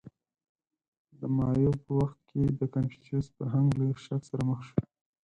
[1.19, 4.79] •د مایو په وخت کې د کنفوسیوس فرهنګ له شک سره مخ شو.